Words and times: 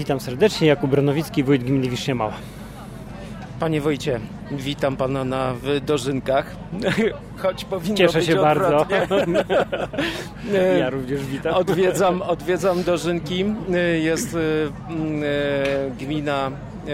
Witam 0.00 0.20
serdecznie, 0.20 0.68
Jakub 0.68 0.90
Bronowicki, 0.90 1.44
wójt 1.44 1.64
gminy 1.64 1.88
Wisznia 1.88 2.14
Mała. 2.14 2.32
Panie 3.58 3.80
Wojcie, 3.80 4.20
witam 4.50 4.96
Pana 4.96 5.24
na 5.24 5.54
w 5.62 5.80
Dożynkach, 5.80 6.56
choć 7.42 7.64
powinno 7.64 7.96
Cieszę 7.96 8.22
się 8.22 8.34
bardzo. 8.36 8.86
Ja 10.78 10.90
również 10.90 11.26
witam. 11.26 11.54
Odwiedzam, 11.54 12.22
odwiedzam 12.22 12.82
Dożynki. 12.82 13.44
Jest 14.02 14.36
mm, 14.88 15.22
y, 15.22 15.26
gmina 15.98 16.50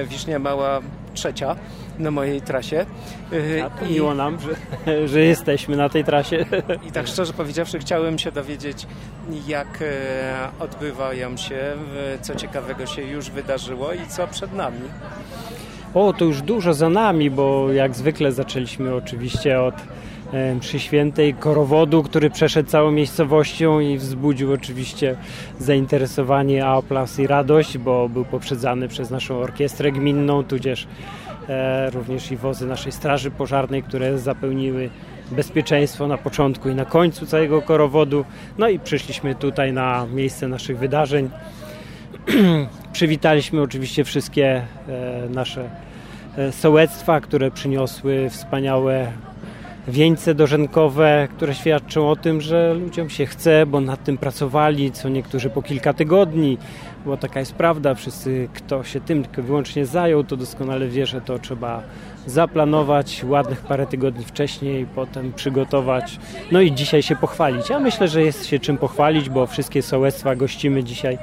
Wisznia 0.08 0.38
Mała 0.38 0.80
trzecia 1.14 1.56
na 1.98 2.10
mojej 2.10 2.42
trasie. 2.42 2.86
Y, 3.32 3.62
A 3.64 3.70
to 3.70 3.86
miło 3.86 4.14
nam, 4.14 4.38
że, 4.40 4.56
że 5.12 5.20
jesteśmy 5.20 5.76
na 5.76 5.88
tej 5.88 6.04
trasie. 6.04 6.44
I 6.88 6.92
tak 6.92 7.06
szczerze 7.06 7.32
powiedziawszy, 7.32 7.78
chciałem 7.78 8.18
się 8.18 8.32
dowiedzieć, 8.32 8.86
jak 9.46 9.82
e, 9.82 10.48
odbywają 10.60 11.36
się, 11.36 11.58
co 12.22 12.34
ciekawego 12.34 12.86
się 12.86 13.02
już 13.02 13.30
wydarzyło 13.30 13.92
i 13.92 14.06
co 14.08 14.26
przed 14.26 14.54
nami. 14.54 14.80
O, 15.94 16.12
to 16.12 16.24
już 16.24 16.42
dużo 16.42 16.74
za 16.74 16.88
nami, 16.88 17.30
bo 17.30 17.72
jak 17.72 17.94
zwykle 17.94 18.32
zaczęliśmy 18.32 18.94
oczywiście 18.94 19.60
od 19.60 19.74
e, 20.32 20.54
mszy 20.54 20.80
świętej 20.80 21.34
korowodu, 21.34 22.02
który 22.02 22.30
przeszedł 22.30 22.70
całą 22.70 22.90
miejscowością 22.90 23.80
i 23.80 23.98
wzbudził 23.98 24.52
oczywiście 24.52 25.16
zainteresowanie, 25.58 26.66
aplauz 26.66 27.18
i 27.18 27.26
radość, 27.26 27.78
bo 27.78 28.08
był 28.08 28.24
poprzedzany 28.24 28.88
przez 28.88 29.10
naszą 29.10 29.38
orkiestrę 29.38 29.92
gminną, 29.92 30.44
tudzież 30.44 30.86
również 31.92 32.32
i 32.32 32.36
wozy 32.36 32.66
naszej 32.66 32.92
straży 32.92 33.30
pożarnej, 33.30 33.82
które 33.82 34.18
zapełniły 34.18 34.90
bezpieczeństwo 35.30 36.06
na 36.06 36.18
początku 36.18 36.68
i 36.68 36.74
na 36.74 36.84
końcu 36.84 37.26
całego 37.26 37.62
korowodu. 37.62 38.24
No 38.58 38.68
i 38.68 38.78
przyszliśmy 38.78 39.34
tutaj 39.34 39.72
na 39.72 40.06
miejsce 40.06 40.48
naszych 40.48 40.78
wydarzeń. 40.78 41.30
Przywitaliśmy 42.92 43.62
oczywiście 43.62 44.04
wszystkie 44.04 44.46
e, 44.46 45.28
nasze 45.30 45.70
e, 46.36 46.52
sołectwa, 46.52 47.20
które 47.20 47.50
przyniosły 47.50 48.30
wspaniałe 48.30 49.12
wieńce 49.88 50.34
dożynkowe, 50.34 51.28
które 51.36 51.54
świadczą 51.54 52.10
o 52.10 52.16
tym, 52.16 52.40
że 52.40 52.74
ludziom 52.74 53.10
się 53.10 53.26
chce, 53.26 53.66
bo 53.66 53.80
nad 53.80 54.04
tym 54.04 54.18
pracowali, 54.18 54.92
co 54.92 55.08
niektórzy 55.08 55.50
po 55.50 55.62
kilka 55.62 55.92
tygodni, 55.92 56.58
bo 57.06 57.16
taka 57.16 57.40
jest 57.40 57.54
prawda, 57.54 57.94
wszyscy, 57.94 58.48
kto 58.54 58.84
się 58.84 59.00
tym 59.00 59.22
tylko 59.22 59.42
wyłącznie 59.42 59.86
zajął, 59.86 60.24
to 60.24 60.36
doskonale 60.36 60.88
wie, 60.88 61.06
że 61.06 61.20
to 61.20 61.38
trzeba 61.38 61.82
zaplanować 62.26 63.24
ładnych 63.24 63.60
parę 63.60 63.86
tygodni 63.86 64.24
wcześniej, 64.24 64.86
potem 64.94 65.32
przygotować, 65.32 66.18
no 66.52 66.60
i 66.60 66.72
dzisiaj 66.72 67.02
się 67.02 67.16
pochwalić. 67.16 67.70
Ja 67.70 67.78
myślę, 67.78 68.08
że 68.08 68.22
jest 68.22 68.46
się 68.46 68.58
czym 68.58 68.78
pochwalić, 68.78 69.28
bo 69.28 69.46
wszystkie 69.46 69.82
sołectwa 69.82 70.36
gościmy 70.36 70.84
dzisiaj, 70.84 71.18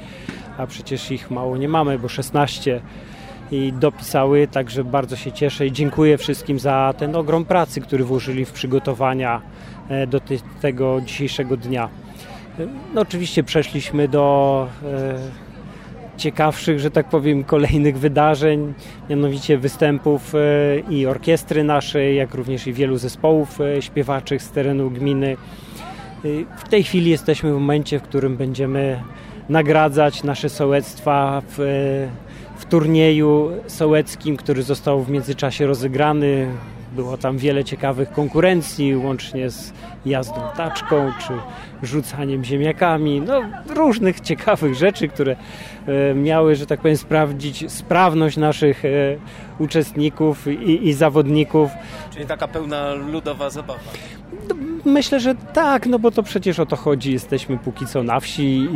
a 0.57 0.67
przecież 0.67 1.11
ich 1.11 1.31
mało 1.31 1.57
nie 1.57 1.67
mamy, 1.67 1.99
bo 1.99 2.07
16 2.07 2.81
i 3.53 3.73
dopisały, 3.73 4.47
także 4.47 4.83
bardzo 4.83 5.15
się 5.15 5.31
cieszę 5.31 5.67
i 5.67 5.71
dziękuję 5.71 6.17
wszystkim 6.17 6.59
za 6.59 6.93
ten 6.97 7.15
ogrom 7.15 7.45
pracy, 7.45 7.81
który 7.81 8.03
włożyli 8.03 8.45
w 8.45 8.51
przygotowania 8.51 9.41
e, 9.89 10.07
do 10.07 10.21
tego 10.61 11.01
dzisiejszego 11.01 11.57
dnia. 11.57 11.89
E, 12.59 12.67
No, 12.93 13.01
oczywiście 13.01 13.43
przeszliśmy 13.43 14.07
do 14.07 14.67
e, 14.83 15.17
ciekawszych, 16.17 16.79
że 16.79 16.91
tak 16.91 17.09
powiem, 17.09 17.43
kolejnych 17.43 17.99
wydarzeń, 17.99 18.73
mianowicie 19.09 19.57
występów 19.57 20.33
i 20.89 21.05
orkiestry 21.05 21.63
naszej, 21.63 22.15
jak 22.15 22.33
również 22.33 22.67
i 22.67 22.73
wielu 22.73 22.97
zespołów 22.97 23.59
śpiewaczych 23.79 24.43
z 24.43 24.51
terenu 24.51 24.89
gminy. 24.89 25.37
W 26.57 26.69
tej 26.69 26.83
chwili 26.83 27.11
jesteśmy 27.11 27.51
w 27.51 27.53
momencie, 27.53 27.99
w 27.99 28.03
którym 28.03 28.37
będziemy 28.37 28.99
nagradzać 29.49 30.23
nasze 30.23 30.49
sołectwa 30.49 31.41
w, 31.47 31.57
w 32.63 32.65
turnieju 32.65 33.51
sołeckim, 33.67 34.37
który 34.37 34.63
został 34.63 35.03
w 35.03 35.09
międzyczasie 35.09 35.67
rozegrany. 35.67 36.47
Było 36.95 37.17
tam 37.17 37.37
wiele 37.37 37.63
ciekawych 37.63 38.11
konkurencji, 38.11 38.95
łącznie 38.95 39.49
z 39.49 39.73
jazdą 40.05 40.41
taczką 40.57 41.11
czy 41.27 41.33
rzucaniem 41.87 42.43
ziemniakami. 42.43 43.21
No, 43.21 43.41
różnych 43.69 44.19
ciekawych 44.19 44.75
rzeczy, 44.75 45.07
które 45.07 45.35
e, 45.87 46.13
miały, 46.13 46.55
że 46.55 46.65
tak 46.65 46.81
powiem, 46.81 46.97
sprawdzić 46.97 47.71
sprawność 47.71 48.37
naszych 48.37 48.85
e, 48.85 48.89
uczestników 49.59 50.47
i, 50.47 50.87
i 50.87 50.93
zawodników. 50.93 51.71
Czyli 52.13 52.25
taka 52.25 52.47
pełna 52.47 52.93
ludowa 52.93 53.49
zabawa. 53.49 53.79
Myślę, 54.85 55.19
że 55.19 55.35
tak, 55.53 55.87
no 55.87 55.99
bo 55.99 56.11
to 56.11 56.23
przecież 56.23 56.59
o 56.59 56.65
to 56.65 56.75
chodzi. 56.75 57.13
Jesteśmy 57.13 57.57
póki 57.57 57.85
co 57.85 58.03
na 58.03 58.19
wsi 58.19 58.67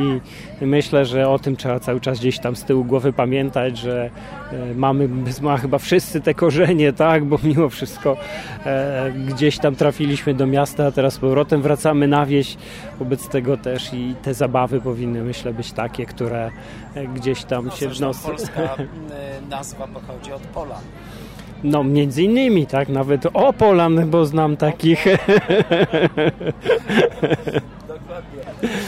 i 0.62 0.66
myślę, 0.66 1.06
że 1.06 1.30
o 1.30 1.40
tym 1.40 1.56
trzeba 1.56 1.80
cały 1.80 2.00
czas 2.02 2.20
gdzieś 2.20 2.40
tam 2.40 2.56
z 2.56 2.64
tyłu 2.64 2.86
głowy 2.86 3.14
pamiętać, 3.14 3.78
że 3.78 4.10
e, 4.52 4.74
mamy 4.76 5.10
ma 5.42 5.58
chyba 5.58 5.78
wszyscy 5.78 6.22
te 6.22 6.34
korzenie, 6.34 6.94
tak, 6.94 7.26
bo 7.26 7.40
mimo 7.44 7.70
wszystko 7.70 8.18
e, 8.66 9.12
gdzieś 9.28 9.58
tam 9.58 9.76
trafiliśmy 9.76 10.34
do 10.34 10.48
miasta, 10.48 10.86
a 10.86 10.92
teraz 10.92 11.14
z 11.14 11.18
powrotem 11.18 11.62
wracamy 11.62 12.08
na 12.08 12.26
wieś. 12.26 12.58
Wobec 13.00 13.28
tego 13.30 13.58
też 13.58 13.94
i 13.94 14.16
te 14.22 14.34
zabawy 14.34 14.82
powinny, 14.82 15.22
myślę, 15.24 15.54
być 15.54 15.72
takie, 15.72 16.06
które 16.06 16.52
e, 16.96 17.08
gdzieś 17.08 17.44
tam 17.44 17.66
No, 17.66 17.72
się 17.72 17.90
wnoszą. 17.90 18.20
polska 18.30 18.62
y, 18.62 19.48
nazwa 19.50 19.88
pochodzi 19.88 20.32
od 20.34 20.42
pola. 20.42 20.80
No, 21.64 21.84
między 21.84 22.24
innymi, 22.24 22.68
tak, 22.68 22.90
nawet 22.90 23.26
Opolan, 23.34 24.10
bo 24.10 24.26
znam 24.26 24.58
takich. 24.58 25.06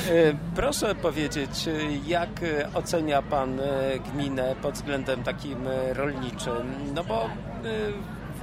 E, 0.09 0.34
Proszę 0.56 0.96
powiedzieć, 0.96 1.68
e, 1.68 1.72
jak 2.07 2.30
e, 2.44 2.74
ocenia 2.74 3.22
Pan 3.22 3.62
gminę 4.06 4.56
pod 4.62 4.74
względem 4.74 5.24
takim 5.24 5.57
rolniczym? 5.94 6.74
No 6.96 7.03
bo 7.03 7.30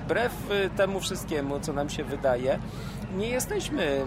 wbrew 0.05 0.33
temu 0.77 1.01
wszystkiemu, 1.01 1.61
co 1.61 1.73
nam 1.73 1.91
się 1.91 2.05
wydaje, 2.05 2.59
nie 3.17 3.29
jesteśmy 3.29 4.01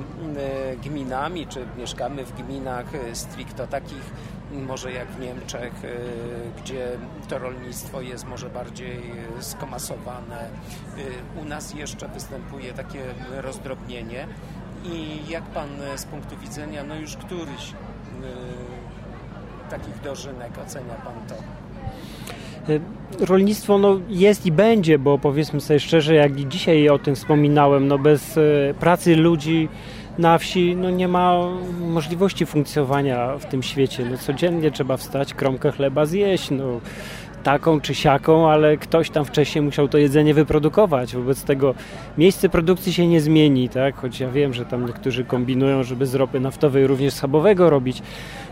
gminami, 0.84 1.48
czy 1.48 1.66
mieszkamy 1.78 2.26
w 2.26 2.34
gminach 2.34 2.86
stricto 3.14 3.68
takich, 3.68 4.14
może 4.52 4.92
jak 4.92 5.08
w 5.08 5.20
Niemczech, 5.20 5.74
e, 5.86 5.88
gdzie 6.62 6.88
to 7.30 7.40
rolnictwo 7.40 8.02
jest 8.02 8.28
może 8.28 8.50
bardziej 8.50 9.02
skomasowane. 9.40 10.40
E, 11.38 11.42
U 11.42 11.46
nas 11.46 11.74
jeszcze 11.74 12.08
występuje 12.08 12.74
takie 12.74 13.02
rozdrobnienie. 13.32 14.28
I 14.84 15.20
jak 15.30 15.44
pan 15.44 15.70
z 15.96 16.06
punktu 16.06 16.38
widzenia, 16.38 16.84
no 16.84 16.96
już 16.96 17.18
któryś 17.18 17.72
e, 17.72 19.70
takich 19.70 20.02
dożynek 20.02 20.58
ocenia 20.66 20.96
pan 20.96 21.14
to? 21.28 21.36
Rolnictwo 23.20 23.78
no, 23.78 24.00
jest 24.10 24.46
i 24.46 24.52
będzie, 24.52 25.00
bo 25.00 25.18
powiedzmy 25.18 25.62
sobie 25.62 25.80
szczerze, 25.80 26.16
jak 26.16 26.40
i 26.40 26.48
dzisiaj 26.48 26.90
o 26.90 27.00
tym 27.00 27.16
wspominałem, 27.16 27.88
no 27.88 27.98
bez 27.98 28.38
e, 28.38 28.42
pracy 28.80 29.16
ludzi 29.16 29.70
na 30.18 30.38
wsi 30.38 30.76
no 30.76 30.90
nie 30.90 31.08
ma 31.08 31.36
możliwości 31.80 32.46
funkcjonowania 32.46 33.38
w 33.38 33.46
tym 33.46 33.64
świecie. 33.64 34.06
No, 34.12 34.18
codziennie 34.18 34.72
trzeba 34.72 34.98
wstać, 34.98 35.34
kromkę 35.34 35.72
chleba 35.72 36.06
zjeść, 36.06 36.52
no, 36.52 36.80
taką 37.50 37.82
czy 37.82 37.96
siaką, 37.96 38.52
ale 38.52 38.78
ktoś 38.78 39.10
tam 39.10 39.26
wcześniej 39.26 39.62
musiał 39.62 39.88
to 39.88 39.98
jedzenie 39.98 40.34
wyprodukować. 40.34 41.16
Wobec 41.16 41.44
tego 41.44 41.76
miejsce 42.18 42.50
produkcji 42.50 42.94
się 42.94 43.08
nie 43.08 43.22
zmieni, 43.22 43.70
tak? 43.70 43.96
choć 43.96 44.20
ja 44.20 44.30
wiem, 44.30 44.54
że 44.54 44.66
tam 44.66 44.86
niektórzy 44.86 45.26
kombinują, 45.26 45.84
żeby 45.84 46.06
z 46.06 46.16
ropy 46.16 46.40
naftowej 46.40 46.88
również 46.88 47.14
schabowego 47.14 47.70
robić. 47.70 48.02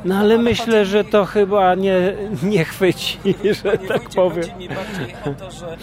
No 0.06 0.18
ale 0.18 0.38
myślę, 0.38 0.86
że 0.86 1.04
to 1.04 1.26
chyba 1.26 1.76
nie, 1.76 2.14
nie 2.44 2.66
chwyci, 2.66 3.18
że 3.64 3.78
tak 3.78 4.10
powiem. 4.10 4.44
chodzi 4.44 4.56
mi 4.56 4.70
bardziej 4.70 5.16
o 5.26 5.30
to, 5.40 5.52
że 5.52 5.74
y, 5.74 5.78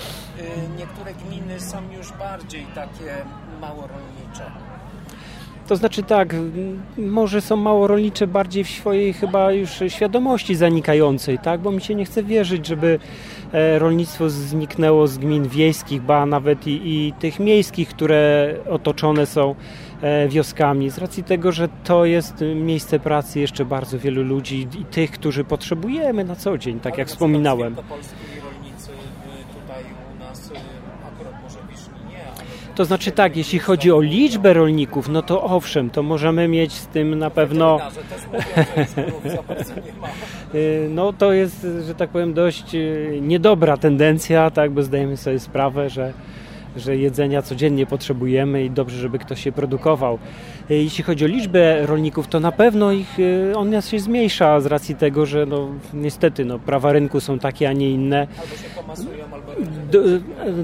niektóre 0.78 1.14
gminy 1.14 1.60
są 1.60 1.76
już 1.96 2.12
bardziej 2.12 2.66
takie 2.74 3.14
mało 3.60 3.80
rolnicze. 3.86 4.73
To 5.68 5.76
znaczy 5.76 6.02
tak, 6.02 6.34
może 6.96 7.40
są 7.40 7.56
mało 7.56 7.86
rolnicze 7.86 8.26
bardziej 8.26 8.64
w 8.64 8.70
swojej 8.70 9.12
chyba 9.12 9.52
już 9.52 9.70
świadomości 9.88 10.54
zanikającej, 10.54 11.38
tak? 11.38 11.60
Bo 11.60 11.70
mi 11.70 11.80
się 11.80 11.94
nie 11.94 12.04
chce 12.04 12.22
wierzyć, 12.22 12.66
żeby 12.66 12.98
e, 13.52 13.78
rolnictwo 13.78 14.30
zniknęło 14.30 15.06
z 15.06 15.18
gmin 15.18 15.48
wiejskich, 15.48 16.02
ba 16.02 16.26
nawet 16.26 16.66
i, 16.66 16.80
i 16.84 17.12
tych 17.12 17.40
miejskich, 17.40 17.88
które 17.88 18.54
otoczone 18.70 19.26
są 19.26 19.54
e, 20.02 20.28
wioskami. 20.28 20.90
Z 20.90 20.98
racji 20.98 21.24
tego, 21.24 21.52
że 21.52 21.68
to 21.84 22.04
jest 22.04 22.34
miejsce 22.54 23.00
pracy 23.00 23.40
jeszcze 23.40 23.64
bardzo 23.64 23.98
wielu 23.98 24.22
ludzi 24.22 24.68
i 24.80 24.84
tych, 24.84 25.10
którzy 25.10 25.44
potrzebujemy 25.44 26.24
na 26.24 26.36
co 26.36 26.58
dzień, 26.58 26.80
tak 26.80 26.98
jak 26.98 27.08
wspominałem. 27.08 27.74
Wielkopolskiej 27.74 28.40
rolnicy 28.40 28.90
y, 28.90 29.60
tutaj 29.60 29.84
u 29.84 30.04
nas, 30.28 30.50
y, 30.50 30.54
akurat 31.14 31.42
może 31.42 31.58
Wiszni 31.70 31.94
nie. 32.10 32.24
To 32.74 32.84
znaczy 32.84 33.12
tak, 33.12 33.36
jeśli 33.36 33.58
chodzi 33.58 33.92
o 33.92 34.00
liczbę 34.00 34.52
rolników, 34.52 35.08
no 35.08 35.22
to 35.22 35.42
owszem, 35.42 35.90
to 35.90 36.02
możemy 36.02 36.48
mieć 36.48 36.72
z 36.72 36.86
tym 36.86 37.18
na 37.18 37.30
pewno... 37.30 37.78
Y, 40.54 40.88
No 40.90 41.12
to 41.12 41.32
jest, 41.32 41.66
że 41.86 41.94
tak 41.94 42.10
powiem, 42.10 42.34
dość 42.34 42.74
y, 42.74 43.18
niedobra 43.22 43.76
tendencja, 43.76 44.50
tak, 44.50 44.70
bo 44.70 44.82
zdajemy 44.82 45.16
sobie 45.16 45.38
sprawę, 45.38 45.90
że 45.90 46.12
że 46.76 46.96
jedzenia 46.96 47.42
codziennie 47.42 47.86
potrzebujemy 47.86 48.64
i 48.64 48.70
dobrze, 48.70 48.98
żeby 48.98 49.18
ktoś 49.18 49.44
się 49.44 49.52
produkował. 49.52 50.18
E, 50.70 50.74
jeśli 50.74 51.04
chodzi 51.04 51.24
o 51.24 51.28
liczbę 51.28 51.86
rolników, 51.86 52.28
to 52.28 52.40
na 52.40 52.52
pewno 52.52 52.92
ich, 52.92 53.16
e, 53.52 53.56
ona 53.56 53.82
się 53.82 53.98
zmniejsza 53.98 54.60
z 54.60 54.66
racji 54.66 54.94
tego, 54.94 55.26
że 55.26 55.46
no, 55.46 55.68
niestety 55.94 56.44
no, 56.44 56.58
prawa 56.58 56.92
rynku 56.92 57.20
są 57.20 57.38
takie, 57.38 57.68
a 57.68 57.72
nie 57.72 57.90
inne. 57.90 58.26
Albo 58.40 58.56
się 58.56 58.68
pomasują, 58.76 59.24
albo... 59.32 59.52
Do, 59.92 59.98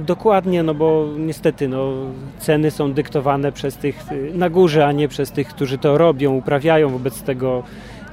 dokładnie, 0.01 0.63
no 0.63 0.75
bo 0.75 1.09
niestety 1.19 1.69
no, 1.69 1.93
ceny 2.39 2.71
są 2.71 2.93
dyktowane 2.93 3.53
przez 3.53 3.77
tych 3.77 4.05
na 4.35 4.51
górze, 4.51 4.87
a 4.87 4.93
nie 4.93 5.09
przez 5.09 5.33
tych, 5.33 5.49
którzy 5.49 5.79
to 5.79 5.99
robią, 5.99 6.37
uprawiają. 6.37 6.89
Wobec 6.89 7.23
tego 7.23 7.63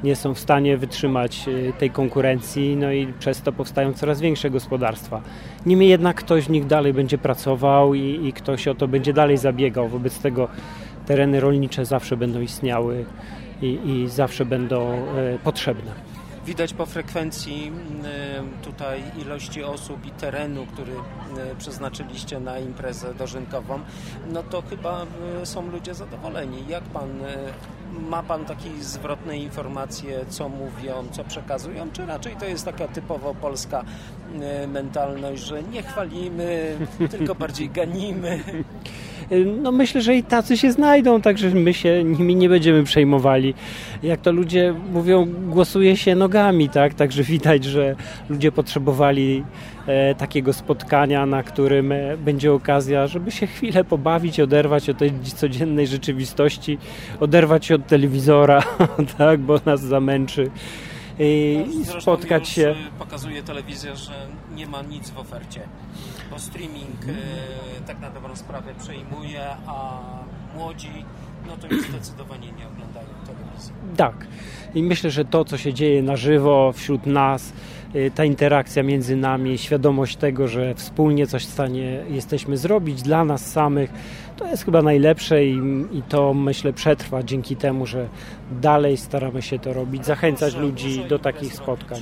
nie 0.03 0.15
są 0.15 0.33
w 0.33 0.39
stanie 0.39 0.77
wytrzymać 0.77 1.47
y, 1.47 1.73
tej 1.79 1.89
konkurencji, 1.89 2.75
no 2.75 2.91
i 2.91 3.13
przez 3.19 3.41
to 3.41 3.51
powstają 3.51 3.93
coraz 3.93 4.21
większe 4.21 4.49
gospodarstwa. 4.49 5.21
Niemniej 5.65 5.89
jednak 5.89 6.17
ktoś 6.17 6.45
w 6.45 6.49
nich 6.49 6.65
dalej 6.65 6.93
będzie 6.93 7.17
pracował 7.17 7.93
i, 7.93 8.27
i 8.27 8.33
ktoś 8.33 8.67
o 8.67 8.75
to 8.75 8.87
będzie 8.87 9.13
dalej 9.13 9.37
zabiegał. 9.37 9.87
Wobec 9.87 10.19
tego 10.19 10.47
tereny 11.05 11.39
rolnicze 11.39 11.85
zawsze 11.85 12.17
będą 12.17 12.41
istniały 12.41 13.05
i, 13.61 13.79
i 13.85 14.09
zawsze 14.09 14.45
będą 14.45 14.91
e, 14.91 15.39
potrzebne. 15.43 16.16
Widać 16.47 16.73
po 16.73 16.85
frekwencji 16.85 17.71
tutaj 18.63 19.03
ilości 19.21 19.63
osób 19.63 20.05
i 20.05 20.11
terenu, 20.11 20.65
który 20.73 20.91
przeznaczyliście 21.59 22.39
na 22.39 22.59
imprezę 22.59 23.13
dożynkową, 23.13 23.79
no 24.33 24.43
to 24.43 24.63
chyba 24.69 25.05
są 25.43 25.71
ludzie 25.71 25.93
zadowoleni. 25.93 26.67
Jak 26.67 26.83
pan, 26.83 27.09
ma 28.09 28.23
pan 28.23 28.45
takie 28.45 28.69
zwrotne 28.81 29.37
informacje, 29.37 30.25
co 30.29 30.49
mówią, 30.49 31.07
co 31.11 31.23
przekazują, 31.23 31.91
czy 31.91 32.05
raczej 32.05 32.35
to 32.35 32.45
jest 32.45 32.65
taka 32.65 32.87
typowo 32.87 33.35
polska 33.35 33.83
mentalność, 34.67 35.43
że 35.43 35.63
nie 35.63 35.83
chwalimy, 35.83 36.77
tylko 37.11 37.35
bardziej 37.35 37.69
ganimy? 37.69 38.39
No 39.61 39.71
myślę, 39.71 40.01
że 40.01 40.15
i 40.15 40.23
tacy 40.23 40.57
się 40.57 40.71
znajdą, 40.71 41.21
także 41.21 41.49
my 41.49 41.73
się 41.73 42.03
nimi 42.03 42.35
nie 42.35 42.49
będziemy 42.49 42.83
przejmowali. 42.83 43.53
Jak 44.03 44.21
to 44.21 44.31
ludzie 44.31 44.73
mówią, 44.93 45.27
głosuje 45.47 45.97
się 45.97 46.15
nogami, 46.15 46.69
tak? 46.69 46.93
Także 46.93 47.23
widać, 47.23 47.63
że 47.63 47.95
ludzie 48.29 48.51
potrzebowali 48.51 49.43
e, 49.87 50.15
takiego 50.15 50.53
spotkania, 50.53 51.25
na 51.25 51.43
którym 51.43 51.91
e, 51.91 52.17
będzie 52.17 52.53
okazja, 52.53 53.07
żeby 53.07 53.31
się 53.31 53.47
chwilę 53.47 53.83
pobawić, 53.83 54.39
oderwać 54.39 54.89
od 54.89 54.97
tej 54.97 55.11
codziennej 55.35 55.87
rzeczywistości, 55.87 56.77
oderwać 57.19 57.65
się 57.65 57.75
od 57.75 57.87
telewizora, 57.87 58.63
tak? 59.17 59.39
Bo 59.39 59.59
nas 59.65 59.81
zamęczy 59.81 60.49
i 61.19 61.63
no, 61.93 62.01
spotkać 62.01 62.49
się. 62.49 62.75
Pokazuje 62.99 63.43
telewizja, 63.43 63.95
że 63.95 64.27
nie 64.55 64.67
ma 64.67 64.81
nic 64.81 65.09
w 65.09 65.17
ofercie, 65.17 65.61
bo 66.31 66.39
streaming 66.39 67.03
e, 67.07 67.81
tak 67.87 67.99
na 67.99 68.09
dobrą 68.09 68.35
sprawę 68.35 68.73
przejmuje, 68.79 69.47
a 69.67 69.99
młodzi 70.55 71.05
no 71.47 71.57
to 71.57 71.67
już 71.67 71.87
zdecydowanie 71.87 72.51
nie 72.51 72.67
oglądają 72.67 73.07
telewizji. 73.25 73.73
Tak. 73.97 74.27
I 74.75 74.83
myślę, 74.83 75.11
że 75.11 75.25
to, 75.25 75.45
co 75.45 75.57
się 75.57 75.73
dzieje 75.73 76.03
na 76.03 76.15
żywo 76.15 76.71
wśród 76.75 77.05
nas, 77.05 77.49
y, 77.49 77.53
ta 78.15 78.25
interakcja 78.25 78.83
między 78.83 79.15
nami, 79.15 79.57
świadomość 79.57 80.17
tego, 80.17 80.47
że 80.47 80.75
wspólnie 80.75 81.27
coś 81.27 81.45
w 81.45 81.49
stanie 81.49 82.03
jesteśmy 82.09 82.57
zrobić 82.57 83.01
dla 83.01 83.25
nas 83.25 83.51
samych, 83.51 83.93
to 84.37 84.47
jest 84.47 84.65
chyba 84.65 84.81
najlepsze 84.81 85.45
i, 85.45 85.57
i 85.91 86.01
to 86.09 86.33
myślę 86.33 86.73
przetrwa 86.73 87.23
dzięki 87.23 87.55
temu, 87.55 87.85
że 87.85 88.07
dalej 88.51 88.97
staramy 88.97 89.41
się 89.41 89.59
to 89.59 89.73
robić, 89.73 90.05
zachęcać 90.05 90.55
ludzi 90.55 91.05
do 91.09 91.19
takich 91.19 91.53
spotkań. 91.53 91.99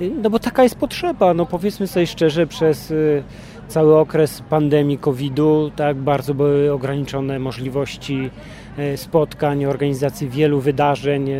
Y, 0.00 0.10
no 0.22 0.30
bo 0.30 0.38
taka 0.38 0.62
jest 0.62 0.74
potrzeba, 0.74 1.34
no 1.34 1.46
powiedzmy 1.46 1.86
sobie 1.86 2.06
szczerze, 2.06 2.46
przez 2.46 2.90
y, 2.90 3.22
cały 3.68 3.98
okres 3.98 4.42
pandemii 4.50 4.98
COVID-u, 4.98 5.70
tak, 5.76 5.96
bardzo 5.96 6.34
były 6.34 6.72
ograniczone 6.72 7.38
możliwości 7.38 8.30
spotkań, 8.96 9.64
organizacji 9.64 10.28
wielu 10.28 10.60
wydarzeń 10.60 11.30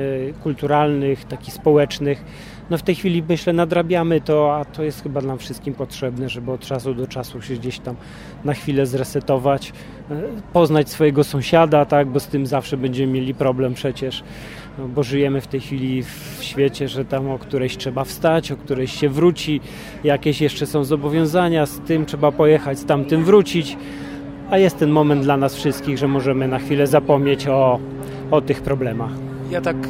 kulturalnych, 0.43 1.25
takich 1.25 1.55
społecznych. 1.55 2.25
No 2.70 2.79
w 2.79 2.82
tej 2.82 2.94
chwili 2.94 3.23
myślę 3.29 3.53
nadrabiamy 3.53 4.20
to, 4.20 4.56
a 4.56 4.64
to 4.64 4.82
jest 4.82 5.03
chyba 5.03 5.20
nam 5.20 5.38
wszystkim 5.38 5.75
potrzebne, 5.75 6.29
żeby 6.29 6.53
od 6.53 6.61
czasu 6.61 6.94
do 6.94 7.06
czasu 7.06 7.43
się 7.43 7.55
gdzieś 7.55 7.79
tam 7.79 7.97
na 8.44 8.55
chwilę 8.55 8.87
zresetować, 8.87 9.73
e, 10.11 10.14
poznać 10.53 10.91
swojego 10.91 11.25
sąsiada, 11.25 11.85
tak, 11.85 12.09
bo 12.09 12.20
z 12.20 12.26
tym 12.26 12.47
zawsze 12.47 12.76
będziemy 12.76 13.12
mieli 13.12 13.35
problem 13.35 13.75
przecież 13.75 14.23
no, 14.79 14.88
bo 14.88 15.03
żyjemy 15.03 15.41
w 15.41 15.47
tej 15.47 15.61
chwili 15.61 16.03
w 16.03 16.38
świecie, 16.41 16.88
że 16.88 17.05
tam 17.05 17.31
o 17.31 17.38
którejś 17.38 17.76
trzeba 17.76 18.05
wstać, 18.05 18.53
o 18.53 18.56
którejś 18.56 18.93
się 19.00 19.09
wróci, 19.09 19.61
jakieś 20.05 20.41
jeszcze 20.41 20.67
są 20.67 20.85
zobowiązania, 20.85 21.67
z 21.67 21.81
tym 21.81 22.06
trzeba 22.06 22.32
pojechać, 22.32 22.79
z 22.79 22.85
tamtym 22.85 23.25
wrócić, 23.25 23.76
a 24.50 24.59
jest 24.59 24.79
ten 24.79 24.91
moment 24.91 25.23
dla 25.23 25.37
nas 25.37 25.56
wszystkich, 25.56 25.99
że 25.99 26.09
możemy 26.09 26.49
na 26.49 26.59
chwilę 26.59 26.87
zapomnieć 26.87 27.49
o, 27.49 27.79
o 28.31 28.41
tych 28.41 28.62
problemach. 28.62 29.31
Ja 29.52 29.60
tak 29.60 29.76
y, 29.76 29.88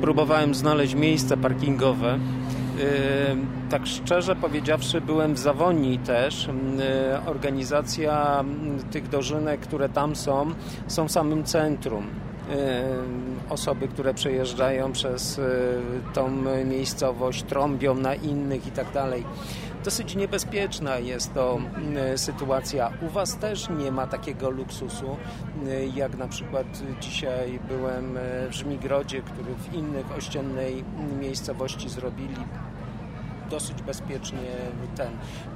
próbowałem 0.00 0.54
znaleźć 0.54 0.94
miejsce 0.94 1.36
parkingowe. 1.36 2.14
Y, 2.14 2.20
tak 3.70 3.86
szczerze 3.86 4.36
powiedziawszy, 4.36 5.00
byłem 5.00 5.34
w 5.34 5.38
Zawoni 5.38 5.98
też. 5.98 6.48
Y, 6.48 6.50
organizacja 7.30 8.44
tych 8.90 9.08
dożynek, 9.08 9.60
które 9.60 9.88
tam 9.88 10.16
są, 10.16 10.50
są 10.86 11.08
w 11.08 11.12
samym 11.12 11.44
centrum 11.44 12.06
osoby, 13.50 13.88
które 13.88 14.14
przejeżdżają 14.14 14.92
przez 14.92 15.40
tą 16.14 16.30
miejscowość, 16.64 17.42
trąbią 17.42 17.94
na 17.94 18.14
innych 18.14 18.66
i 18.66 18.70
tak 18.70 18.92
dalej. 18.92 19.24
Dosyć 19.86 20.16
niebezpieczna 20.16 20.98
jest 20.98 21.34
to 21.34 21.58
sytuacja. 22.16 22.92
U 23.02 23.08
Was 23.08 23.36
też 23.36 23.68
nie 23.68 23.92
ma 23.92 24.06
takiego 24.06 24.50
luksusu, 24.50 25.16
jak 25.94 26.16
na 26.16 26.28
przykład 26.28 26.66
dzisiaj 27.00 27.60
byłem 27.68 28.18
w 28.50 28.54
Żmigrodzie, 28.54 29.22
który 29.22 29.54
w 29.54 29.74
innych 29.74 30.12
ościennej 30.12 30.84
miejscowości 31.20 31.88
zrobili 31.88 32.36
dosyć 33.50 33.82
bezpiecznie 33.82 34.50
ten. 34.96 35.10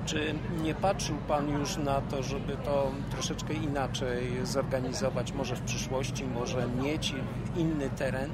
Czy 0.06 0.35
nie 0.62 0.75
patrzył 0.75 1.17
Pan 1.29 1.49
już 1.49 1.77
na 1.77 2.00
to, 2.00 2.23
żeby 2.23 2.56
to 2.65 2.91
troszeczkę 3.11 3.55
inaczej 3.55 4.32
zorganizować, 4.44 5.32
może 5.32 5.56
w 5.56 5.62
przyszłości, 5.62 6.25
może 6.25 6.69
mieć 6.82 7.15
inny 7.56 7.91
teren? 7.91 8.31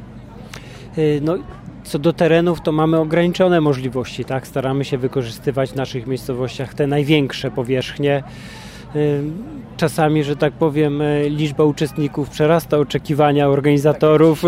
Y, 0.99 1.21
no, 1.23 1.39
co 1.87 1.99
do 1.99 2.13
terenów, 2.13 2.61
to 2.61 2.73
mamy 2.73 2.99
ograniczone 2.99 3.61
możliwości, 3.61 4.25
tak? 4.25 4.47
Staramy 4.47 4.85
się 4.85 4.99
wykorzystywać 4.99 5.71
w 5.71 5.77
naszych 5.77 6.07
miejscowościach 6.07 6.75
te 6.75 6.87
największe 6.87 7.51
powierzchnie 7.51 8.23
Y, 8.97 9.23
czasami, 9.77 10.25
że 10.25 10.37
tak 10.37 10.53
powiem, 10.53 11.01
y, 11.01 11.27
liczba 11.31 11.65
uczestników 11.65 12.31
przerasta 12.31 12.79
oczekiwania 12.79 13.49
organizatorów. 13.49 14.43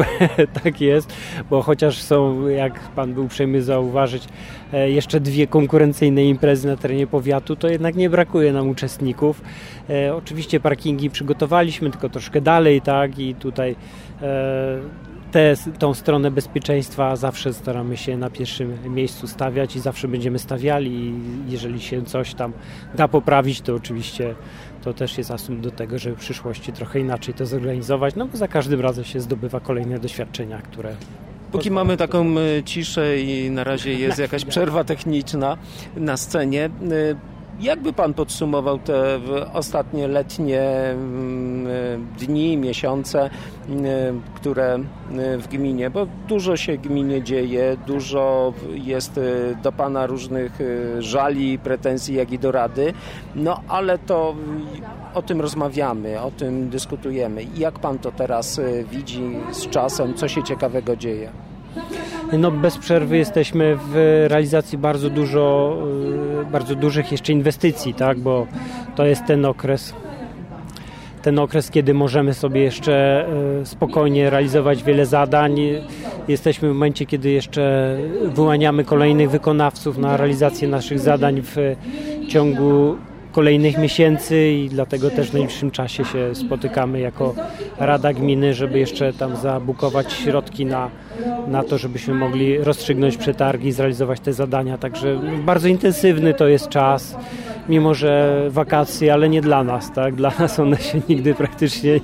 tak 0.63 0.81
jest, 0.81 1.13
bo 1.51 1.63
chociaż 1.63 2.03
są, 2.03 2.49
jak 2.49 2.81
Pan 2.81 3.15
był 3.15 3.25
uprzejmy 3.25 3.63
zauważyć, 3.63 4.25
e, 4.73 4.91
jeszcze 4.91 5.21
dwie 5.21 5.47
konkurencyjne 5.47 6.25
imprezy 6.25 6.69
na 6.69 6.77
terenie 6.77 7.07
powiatu, 7.07 7.57
to 7.57 7.69
jednak 7.69 7.97
nie 7.97 8.11
brakuje 8.11 8.53
nam 8.53 8.69
uczestników. 8.69 9.41
Oczywiście 10.17 10.61
parkingi 10.61 11.11
przygotowaliśmy, 11.11 11.91
tylko 11.91 12.09
troszkę 12.09 12.41
dalej, 12.41 12.81
tak, 12.81 13.19
i 13.19 13.35
tutaj 13.35 13.77
e, 15.29 15.33
tę 15.33 15.55
tą 15.79 15.95
stronę 15.95 16.31
bezpieczeństwa 16.31 17.17
zawsze 17.17 17.53
staramy 17.53 17.97
się 17.97 18.17
na 18.17 18.31
pierwszym 18.31 18.95
miejscu 18.95 19.27
stawiać 19.27 19.77
i 19.77 19.81
zawsze 19.81 20.09
będziemy 20.09 20.39
stawiali 20.39 20.91
i 20.91 21.15
jeżeli 21.49 21.81
się 21.81 22.05
coś 22.05 22.35
tam 22.35 22.53
da 22.95 23.09
poprawić, 23.09 23.61
to 23.61 23.75
oczywiście 23.75 24.35
to 24.85 24.95
też 24.95 25.19
jest 25.19 25.31
asum 25.31 25.61
do 25.61 25.71
tego, 25.71 25.99
żeby 25.99 26.17
w 26.17 26.21
przyszłości 26.21 26.73
trochę 26.73 27.01
inaczej 27.01 27.35
to 27.35 27.47
zorganizować, 27.47 28.15
no 28.17 28.27
bo 28.27 28.37
za 28.37 28.49
każdym 28.49 28.81
razem 28.81 29.05
się 29.05 29.21
zdobywa 29.21 29.61
kolejne 29.61 29.99
doświadczenia, 29.99 30.63
które 30.63 30.97
Póki 31.53 31.71
mamy 31.71 31.97
taką 31.97 32.27
e, 32.39 32.63
ciszę 32.65 33.21
i 33.21 33.51
na 33.51 33.65
razie 33.65 33.95
jest 33.95 34.19
jakaś 34.19 34.45
przerwa 34.45 34.85
techniczna 34.85 35.57
na 35.97 36.17
scenie, 36.17 36.71
e, 37.61 37.63
Jakby 37.63 37.93
Pan 37.93 38.15
podsumował 38.15 38.79
te 38.79 39.21
ostatnie 39.55 40.09
letnie 40.09 40.61
mm, 40.61 42.07
dni, 42.19 42.57
miesiące, 42.57 43.31
mm, 43.69 44.23
które 44.35 44.75
mm, 44.75 45.41
w 45.41 45.49
gminie, 45.49 45.91
bo 45.91 46.07
dużo 46.29 46.57
się 46.57 46.77
gminie 46.77 47.23
dzieje, 47.23 47.77
dużo 47.87 48.53
jest 48.75 49.19
y, 49.19 49.57
do 49.63 49.73
Pana 49.73 50.07
różnych 50.07 50.61
y, 50.61 51.03
żali, 51.03 51.59
pretensji, 51.59 52.15
jak 52.15 52.33
i 52.33 52.39
do 52.39 52.53
Rady, 52.53 52.93
no 53.35 53.61
ale 53.69 53.99
to 53.99 54.35
o 55.15 55.23
tym 55.23 55.41
rozmawiamy, 55.41 56.21
o 56.21 56.31
tym 56.31 56.69
dyskutujemy. 56.69 57.47
Jak 57.57 57.79
Pan 57.79 57.99
to 57.99 58.13
teraz 58.13 58.59
y, 58.59 58.85
widzi 58.91 59.23
z 59.53 59.69
czasem, 59.69 60.15
co 60.15 60.29
się 60.29 60.43
ciekawego 60.43 60.97
dzieje? 60.97 61.48
No 62.33 62.51
bez 62.51 62.79
przerwy 62.79 63.17
jesteśmy 63.17 63.77
w 63.77 64.25
realizacji 64.29 64.79
bardzo 64.79 65.11
dużo, 65.11 65.77
y, 66.43 66.51
bardzo 66.51 66.75
dużych 66.75 67.13
jeszcze 67.13 67.33
inwestycji, 67.33 67.95
tak, 67.95 68.19
bo 68.19 68.47
to 68.97 69.07
jest 69.07 69.27
ten 69.27 69.45
okres, 69.45 69.95
ten 71.23 71.39
okres, 71.39 71.71
kiedy 71.71 71.95
możemy 71.95 72.35
sobie 72.35 72.61
jeszcze 72.61 73.27
y, 73.63 73.67
spokojnie 73.67 74.31
realizować 74.31 74.85
wiele 74.85 75.07
zadań. 75.07 75.57
Jesteśmy 76.29 76.69
w 76.69 76.73
momencie, 76.73 77.07
kiedy 77.07 77.31
jeszcze 77.31 77.97
wyłaniamy 78.25 78.85
kolejnych 78.85 79.31
wykonawców 79.31 79.99
na 79.99 80.17
realizację 80.17 80.69
naszych 80.69 80.99
zadań 80.99 81.43
w 81.43 81.57
ciągu 82.29 82.97
kolejnych 83.33 83.79
miesięcy 83.79 84.49
i 84.51 84.69
dlatego 84.69 85.11
też 85.11 85.31
w 85.31 85.33
najbliższym 85.33 85.71
czasie 85.71 86.05
się 86.05 86.35
spotykamy 86.35 87.01
jako 87.01 87.35
Rada 87.79 88.13
Gminy, 88.13 88.55
żeby 88.55 88.79
jeszcze 88.79 89.13
tam 89.13 89.37
zabukować 89.37 90.13
środki 90.13 90.67
na, 90.67 90.91
na 91.49 91.63
to, 91.63 91.79
żebyśmy 91.79 92.15
mogli 92.15 92.59
rozstrzygnąć 92.59 93.17
przetargi, 93.17 93.73
zrealizować 93.73 94.21
te 94.21 94.33
zadania. 94.33 94.79
Także 94.79 95.21
bardzo 95.45 95.69
intensywny 95.69 96.35
to 96.35 96.49
jest 96.49 96.69
czas 96.69 97.17
mimo 97.69 97.95
że 97.95 98.43
wakacje, 98.51 99.13
ale 99.13 99.29
nie 99.29 99.41
dla 99.41 99.65
nas, 99.65 99.93
tak? 99.93 100.15
Dla 100.15 100.33
nas 100.39 100.61
one 100.61 100.77
się 100.77 101.01
nigdy 101.09 101.35
praktycznie 101.35 102.01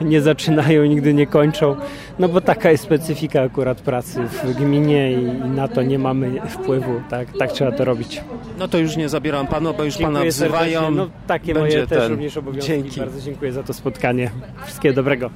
nie, 0.00 0.20
zaczynają, 0.20 0.84
nigdy 0.84 1.14
nie 1.14 1.26
kończą, 1.26 1.76
no 2.18 2.28
bo 2.28 2.40
taka 2.40 2.70
jest 2.70 2.84
specyfika 2.84 3.42
akurat 3.42 3.80
pracy 3.80 4.22
w 4.22 4.54
gminie 4.54 5.12
i, 5.12 5.24
na 5.48 5.68
to 5.68 5.82
nie 5.82 5.98
mamy 5.98 6.40
wpływu, 6.48 7.00
tak? 7.10 7.28
Tak 7.38 7.52
trzeba 7.52 7.72
to 7.72 7.84
robić. 7.84 8.20
No 8.58 8.68
to 8.68 8.78
już 8.78 8.96
nie 8.96 9.08
zabieram 9.08 9.46
panu, 9.46 9.74
bo 9.74 9.84
już 9.84 9.96
Dziękuję 9.96 10.18
pana 10.18 10.30
wzywają. 10.30 10.90
No 10.90 11.08
takie 11.26 11.54
moje 11.54 11.86
też 11.86 11.98
ten. 11.98 12.10
również 12.10 12.36
obowiązki. 12.36 12.68
Dzięki. 12.68 13.00
Bardzo 13.00 13.20
dziękuję 13.20 13.52
za 13.52 13.62
to 13.62 13.72
spotkanie. 13.74 14.30
Wszystkiego 14.64 14.94
dobrego. 14.94 15.30